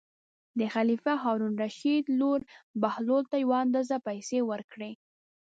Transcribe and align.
د 0.59 0.61
خلیفه 0.73 1.13
هارون 1.23 1.53
الرشید 1.55 2.03
لور 2.19 2.39
بهلول 2.81 3.23
ته 3.31 3.35
یو 3.43 3.51
اندازه 3.63 3.95
پېسې 4.07 4.39
ورکړې. 4.49 4.91